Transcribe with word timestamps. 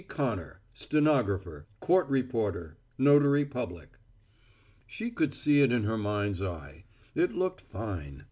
CONNOR 0.07 0.61
STENOGRAPHER 0.73 1.67
COURT 1.79 2.09
REPORTER 2.09 2.75
NOTARY 2.97 3.45
PUBLIC 3.45 3.99
She 4.87 5.11
could 5.11 5.31
see 5.35 5.61
it 5.61 5.71
in 5.71 5.83
her 5.83 5.95
mind's 5.99 6.41
eye. 6.41 6.85
It 7.13 7.33
looked 7.33 7.61
fine. 7.61 8.19